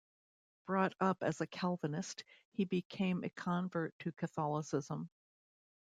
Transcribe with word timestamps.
Brought 0.65 0.95
up 0.99 1.21
as 1.21 1.41
a 1.41 1.45
Calvinist, 1.45 2.23
he 2.53 2.65
became 2.65 3.23
a 3.23 3.29
convert 3.29 3.93
to 3.99 4.11
Catholicism. 4.13 5.11